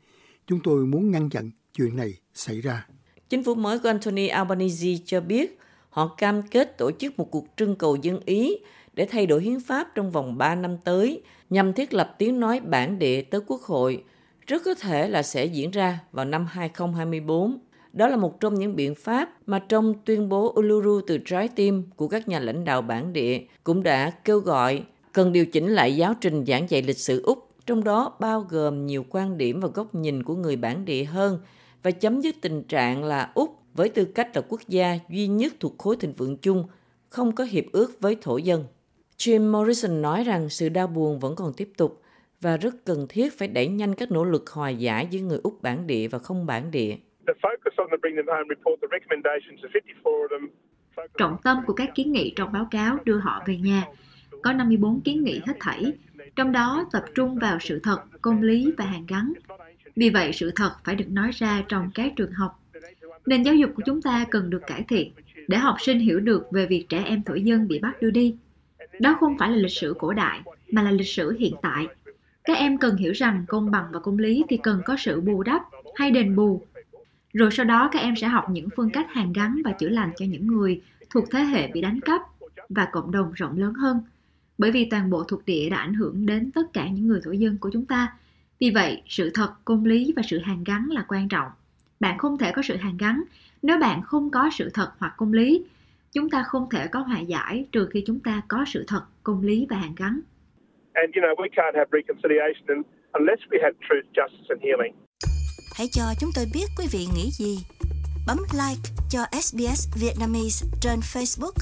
Chúng 0.47 0.61
tôi 0.65 0.87
muốn 0.87 1.11
ngăn 1.11 1.31
chặn 1.31 1.51
chuyện 1.75 1.97
này 1.97 2.15
xảy 2.35 2.61
ra. 2.61 2.87
Chính 3.29 3.45
phủ 3.45 3.55
mới 3.55 3.79
của 3.79 3.89
Anthony 3.89 4.27
Albanese 4.27 4.89
cho 5.05 5.21
biết 5.21 5.59
họ 5.91 6.15
cam 6.19 6.43
kết 6.43 6.79
tổ 6.79 6.91
chức 6.91 7.19
một 7.19 7.31
cuộc 7.31 7.47
trưng 7.57 7.77
cầu 7.77 7.97
dân 7.97 8.21
Ý 8.25 8.59
để 8.93 9.07
thay 9.11 9.27
đổi 9.27 9.43
hiến 9.43 9.61
pháp 9.61 9.89
trong 9.95 10.11
vòng 10.11 10.39
3 10.39 10.55
năm 10.55 10.77
tới 10.85 11.23
nhằm 11.51 11.73
thiết 11.73 11.95
lập 11.95 12.15
tiếng 12.19 12.41
nói 12.41 12.61
bản 12.61 12.99
địa 12.99 13.23
tới 13.23 13.41
Quốc 13.47 13.63
hội, 13.63 14.05
rất 14.47 14.63
có 14.65 14.75
thể 14.75 15.09
là 15.09 15.23
sẽ 15.23 15.45
diễn 15.45 15.71
ra 15.71 15.99
vào 16.13 16.25
năm 16.25 16.47
2024. 16.47 17.59
Đó 17.93 18.09
là 18.09 18.17
một 18.17 18.41
trong 18.41 18.55
những 18.55 18.77
biện 18.77 18.95
pháp 18.95 19.31
mà 19.47 19.59
trong 19.59 19.95
tuyên 20.05 20.29
bố 20.29 20.55
Uluru 20.59 21.01
từ 21.07 21.19
trái 21.19 21.49
tim 21.49 21.83
của 21.97 22.09
các 22.09 22.29
nhà 22.29 22.41
lãnh 22.41 22.65
đạo 22.65 22.83
bản 22.83 23.13
địa 23.13 23.41
cũng 23.65 23.83
đã 23.83 24.11
kêu 24.11 24.39
gọi 24.39 24.83
cần 25.13 25.33
điều 25.33 25.47
chỉnh 25.47 25.69
lại 25.69 25.97
giáo 25.97 26.15
trình 26.21 26.45
giảng 26.47 26.71
dạy 26.71 26.83
lịch 26.83 26.99
sử 26.99 27.23
Úc, 27.23 27.46
trong 27.67 27.85
đó 27.85 28.17
bao 28.21 28.41
gồm 28.41 28.87
nhiều 28.87 29.05
quan 29.09 29.39
điểm 29.39 29.61
và 29.61 29.69
góc 29.75 29.95
nhìn 29.95 30.23
của 30.23 30.35
người 30.35 30.57
bản 30.57 30.85
địa 30.85 31.05
hơn 31.05 31.39
và 31.83 31.91
chấm 31.91 32.21
dứt 32.21 32.37
tình 32.41 32.63
trạng 32.63 33.05
là 33.05 33.31
Úc 33.35 33.59
với 33.75 33.89
tư 33.89 34.05
cách 34.05 34.31
là 34.35 34.43
quốc 34.49 34.61
gia 34.69 34.99
duy 35.09 35.27
nhất 35.27 35.53
thuộc 35.61 35.79
khối 35.79 35.97
thịnh 35.97 36.13
vượng 36.13 36.37
chung 36.37 36.65
không 37.09 37.35
có 37.35 37.45
hiệp 37.45 37.65
ước 37.73 38.01
với 38.01 38.17
thổ 38.21 38.37
dân. 38.37 38.65
Jim 39.19 39.51
Morrison 39.51 40.03
nói 40.03 40.25
rằng 40.25 40.49
sự 40.49 40.69
đau 40.69 40.87
buồn 40.87 41.19
vẫn 41.19 41.35
còn 41.37 41.53
tiếp 41.57 41.69
tục 41.77 42.03
và 42.41 42.57
rất 42.57 42.75
cần 42.85 43.07
thiết 43.09 43.39
phải 43.39 43.49
đẩy 43.49 43.69
nhanh 43.69 43.95
các 43.95 44.13
nỗ 44.13 44.25
lực 44.25 44.51
hòa 44.51 44.71
giải 44.71 45.07
giữa 45.11 45.21
người 45.21 45.41
Úc 45.43 45.63
bản 45.63 45.87
địa 45.87 46.09
và 46.09 46.19
không 46.19 46.47
bản 46.47 46.71
địa. 46.71 46.97
Trọng 51.19 51.37
tâm 51.45 51.57
của 51.67 51.73
các 51.73 51.91
kiến 51.95 52.13
nghị 52.13 52.33
trong 52.37 52.53
báo 52.53 52.69
cáo 52.71 52.99
đưa 53.05 53.19
họ 53.19 53.43
về 53.47 53.57
nhà 53.57 53.85
có 54.43 54.53
54 54.53 55.01
kiến 55.01 55.25
nghị 55.25 55.41
hết 55.47 55.55
thảy, 55.61 55.93
trong 56.37 56.53
đó 56.53 56.89
tập 56.93 57.05
trung 57.15 57.39
vào 57.39 57.59
sự 57.61 57.81
thật, 57.83 58.03
công 58.23 58.43
lý 58.43 58.73
và 58.79 58.85
hàn 58.85 59.07
gắn. 59.07 59.33
Vì 59.97 60.11
vậy, 60.11 60.33
sự 60.33 60.53
thật 60.57 60.73
phải 60.85 60.95
được 60.95 61.11
nói 61.11 61.31
ra 61.35 61.65
trong 61.69 61.91
các 61.95 62.13
trường 62.17 62.33
học. 62.33 62.63
Nền 63.27 63.43
giáo 63.43 63.55
dục 63.55 63.71
của 63.77 63.83
chúng 63.87 64.03
ta 64.03 64.25
cần 64.31 64.51
được 64.51 64.63
cải 64.67 64.83
thiện 64.83 65.13
để 65.49 65.59
học 65.59 65.77
sinh 65.81 65.99
hiểu 65.99 66.21
được 66.21 66.53
về 66.53 66.67
việc 66.67 66.87
trẻ 66.89 67.03
em 67.05 67.23
thổ 67.23 67.35
dân 67.35 67.69
bị 67.69 67.79
bắt 67.79 68.03
đưa 68.03 68.11
đi. 68.11 68.37
Đó 69.01 69.17
không 69.21 69.39
phải 69.39 69.51
là 69.51 69.57
lịch 69.57 69.73
sử 69.73 69.95
cổ 69.99 70.13
đại, 70.13 70.41
mà 70.73 70.83
là 70.83 70.91
lịch 70.91 71.09
sử 71.09 71.37
hiện 71.39 71.55
tại. 71.63 71.87
Các 72.45 72.57
em 72.57 72.79
cần 72.79 72.97
hiểu 72.97 73.13
rằng 73.13 73.45
công 73.49 73.71
bằng 73.71 73.85
và 73.93 74.01
công 74.01 74.19
lý 74.19 74.45
thì 74.49 74.57
cần 74.57 74.83
có 74.85 74.97
sự 74.99 75.21
bù 75.21 75.43
đắp 75.43 75.63
hay 75.95 76.11
đền 76.11 76.37
bù. 76.37 76.67
Rồi 77.33 77.51
sau 77.53 77.67
đó 77.67 77.89
các 77.93 77.99
em 77.99 78.17
sẽ 78.17 78.27
học 78.27 78.45
những 78.51 78.69
phương 78.77 78.91
cách 78.91 79.07
hàn 79.11 79.33
gắn 79.33 79.61
và 79.65 79.73
chữa 79.73 79.89
lành 79.89 80.11
cho 80.17 80.27
những 80.27 80.47
người 80.47 80.83
thuộc 81.11 81.25
thế 81.31 81.41
hệ 81.41 81.69
bị 81.73 81.81
đánh 81.81 82.01
cắp 82.01 82.23
và 82.69 82.89
cộng 82.93 83.11
đồng 83.11 83.33
rộng 83.33 83.59
lớn 83.59 83.75
hơn. 83.75 84.01
Bởi 84.59 84.71
vì 84.71 84.85
toàn 84.91 85.11
bộ 85.11 85.25
thuộc 85.25 85.47
địa 85.47 85.69
đã 85.71 85.77
ảnh 85.77 85.95
hưởng 85.95 86.27
đến 86.27 86.51
tất 86.55 86.73
cả 86.73 86.89
những 86.89 87.09
người 87.09 87.21
thổ 87.25 87.31
dân 87.31 87.59
của 87.59 87.71
chúng 87.73 87.87
ta. 87.87 88.13
Vì 88.61 88.71
vậy, 88.71 89.03
sự 89.09 89.31
thật, 89.35 89.53
công 89.65 89.85
lý 89.85 90.13
và 90.17 90.23
sự 90.23 90.39
hàn 90.39 90.65
gắn 90.65 90.89
là 90.91 91.05
quan 91.09 91.29
trọng. 91.29 91.49
Bạn 92.01 92.19
không 92.19 92.39
thể 92.39 92.53
có 92.53 92.63
sự 92.63 92.77
hàn 92.77 92.97
gắn 92.97 93.23
nếu 93.63 93.79
bạn 93.79 94.03
không 94.03 94.31
có 94.31 94.51
sự 94.53 94.71
thật 94.75 94.91
hoặc 94.99 95.15
công 95.17 95.33
lý. 95.33 95.65
Chúng 96.13 96.31
ta 96.31 96.43
không 96.43 96.69
thể 96.71 96.87
có 96.87 97.01
hòa 97.01 97.21
giải 97.21 97.67
trừ 97.73 97.89
khi 97.93 98.03
chúng 98.07 98.21
ta 98.21 98.43
có 98.49 98.65
sự 98.67 98.85
thật, 98.89 99.03
công 99.23 99.43
lý 99.43 99.67
và 99.71 99.77
hàn 99.77 99.95
gắn. 99.97 100.21
And 100.93 101.17
you 101.17 101.23
know, 101.23 101.35
we 101.35 101.49
can't 101.57 101.77
have 101.77 101.91
reconciliation 101.93 102.83
unless 103.13 103.41
we 103.51 103.59
have 103.63 103.77
truth, 103.89 104.07
justice 104.15 104.49
and 104.49 104.63
healing. 104.63 104.95
Hãy 105.79 105.87
cho 105.93 106.03
chúng 106.21 106.31
tôi 106.37 106.45
biết 106.55 106.67
quý 106.79 106.87
vị 106.93 107.07
nghĩ 107.15 107.31
gì. 107.31 107.59
Bấm 108.27 108.39
like 108.53 108.83
cho 109.11 109.21
SBS 109.33 109.81
Vietnamese 110.03 110.67
trên 110.83 110.99
Facebook 111.01 111.57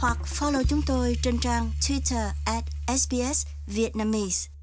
hoặc 0.00 0.18
follow 0.24 0.62
chúng 0.68 0.82
tôi 0.86 1.16
trên 1.22 1.38
trang 1.38 1.70
Twitter 1.80 2.28
at 2.44 2.64
SBS 2.98 3.46
Vietnamese. 3.66 4.57